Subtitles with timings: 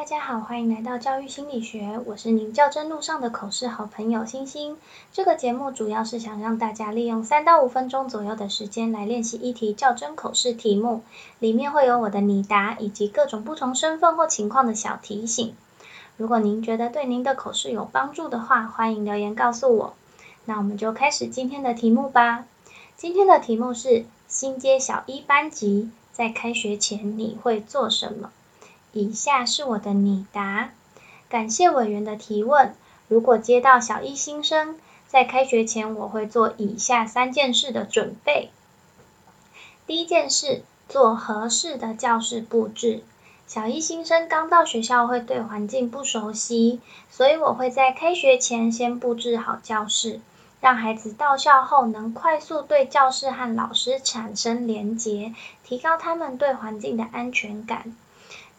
[0.00, 4.78] 大家好，欢迎来到教育心理学，我是您较真路上的口试好朋友星星。
[5.12, 11.02] 这个节目主要是想让大家利用三到五分钟左右的时间来练习一题较真口试题目，
[11.38, 15.54] 里面会有我的拟答以及各种不同身份或情况的小提醒。
[16.16, 19.94] 如果您觉得对您的口试有帮助的话，欢迎留言告诉我。
[20.46, 22.46] 那我们就开始今天的题目吧。
[22.96, 28.30] 今天的题目是新街小一班级，在开学前你会做什么？
[28.92, 30.70] 以下是我的拟答。
[31.28, 32.74] 感谢委员的提问。
[33.08, 34.78] 如果接到小一新生，
[35.08, 38.50] 在开学前我会做以下三件事的准备。
[39.86, 43.02] 第一件事，做合适的教室布置。
[43.48, 50.20] 小一新生刚到学校，会对环境不熟悉，所以我会在开学前先布置好教室，
[50.60, 55.34] 让孩子到校后能快速对教室和老师产生连结，
[55.64, 57.96] 提高他们对环境的安全感。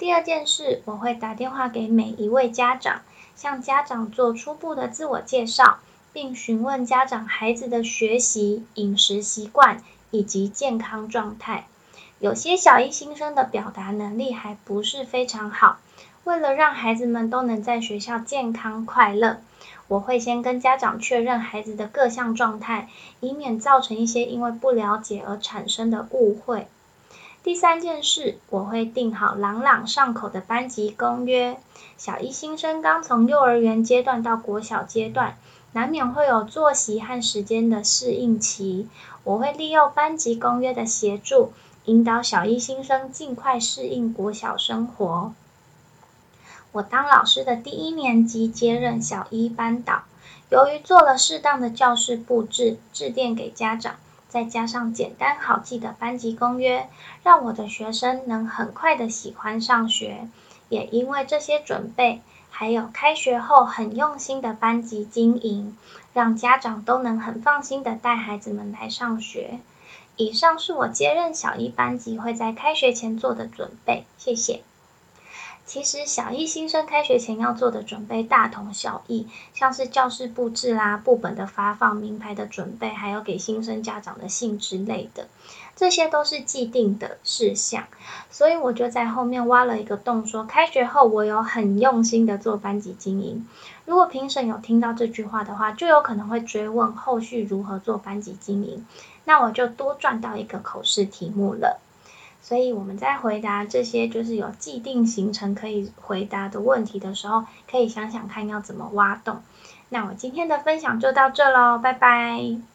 [0.00, 3.02] 第二件事，我会打电话给每一位家长，
[3.36, 5.80] 向家长做初步的自我介绍，
[6.14, 11.66] 并询问家长孩子的学习、饮食习惯以及健康状态。
[12.18, 15.76] 有些小一新生的表达能力还不是非常好，
[16.24, 19.42] 为了让孩子们都能在学校健康快乐，
[19.86, 22.88] 我会先跟家长确认孩子的各项状态，
[23.20, 26.68] 以免造成一些因为不了解而产生的误会。
[27.42, 31.58] 第三件事，我会定好朗朗上口的班级公约。
[31.96, 35.38] 小一新生刚从幼儿园阶段到国小阶段，
[35.72, 38.88] 难免会有作息和时间的适应期。
[39.24, 41.54] 我会利用班级公约的协助，
[41.86, 45.32] 引导小一新生尽快适应国小生活。
[46.72, 50.02] 我当老师的第一年级接任小一班导，
[50.50, 53.94] 由于做了适当的教室布置，致电给家长。
[54.30, 56.88] 再加上简单好记的班级公约，
[57.22, 60.28] 让我的学生能很快的喜欢上学。
[60.70, 65.76] 也因为这些准备，还有开学后很用心的班级经营，
[66.14, 69.58] 让家长都能很放心的带孩子们来上学。
[70.16, 74.62] 以上是我接任小一班级会在开学前做的准备，谢谢。
[75.70, 85.28] 其实小一新生开学前要做的准备大同小异，像是教室布置啦、部本的发放、名牌的准备，还有给新生家长的信之类的，
[85.76, 87.84] 这些都是既定的事项。
[88.32, 93.46] 所以我就在后面挖了一个洞，说开学后我有很用心的做班级经营。
[93.86, 98.84] 如果评审有听到这句话的话，就有可能会追问后续如何做班级经营，
[99.24, 101.78] 那我就多赚到一个口试题目了。
[102.42, 109.42] 所以我们在回答这些就是有既定行程可以回答的问题的时候，可以想想看要怎么挖洞。
[109.88, 112.60] 那我今天的分享就到这喽，拜拜。